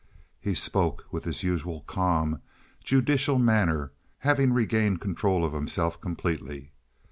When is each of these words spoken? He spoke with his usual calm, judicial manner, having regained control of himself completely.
He 0.39 0.55
spoke 0.55 1.05
with 1.11 1.25
his 1.25 1.43
usual 1.43 1.81
calm, 1.81 2.41
judicial 2.83 3.37
manner, 3.37 3.91
having 4.17 4.51
regained 4.51 4.99
control 4.99 5.45
of 5.45 5.53
himself 5.53 6.01
completely. 6.01 6.71